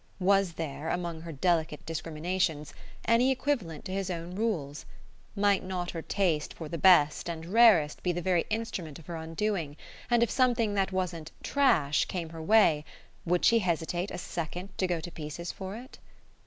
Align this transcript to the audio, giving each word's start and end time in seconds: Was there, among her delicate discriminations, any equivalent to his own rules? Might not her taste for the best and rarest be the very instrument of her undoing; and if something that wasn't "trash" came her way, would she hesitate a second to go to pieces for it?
Was 0.19 0.53
there, 0.53 0.89
among 0.89 1.21
her 1.21 1.31
delicate 1.31 1.85
discriminations, 1.85 2.73
any 3.05 3.29
equivalent 3.29 3.85
to 3.85 3.91
his 3.91 4.09
own 4.09 4.33
rules? 4.33 4.83
Might 5.35 5.63
not 5.63 5.91
her 5.91 6.01
taste 6.01 6.55
for 6.55 6.67
the 6.67 6.79
best 6.79 7.29
and 7.29 7.45
rarest 7.53 8.01
be 8.01 8.11
the 8.11 8.19
very 8.19 8.45
instrument 8.49 8.97
of 8.97 9.05
her 9.05 9.15
undoing; 9.15 9.77
and 10.09 10.23
if 10.23 10.31
something 10.31 10.73
that 10.73 10.91
wasn't 10.91 11.31
"trash" 11.43 12.05
came 12.05 12.29
her 12.29 12.41
way, 12.41 12.83
would 13.25 13.45
she 13.45 13.59
hesitate 13.59 14.09
a 14.09 14.17
second 14.17 14.75
to 14.79 14.87
go 14.87 14.99
to 14.99 15.11
pieces 15.11 15.51
for 15.51 15.75
it? 15.75 15.99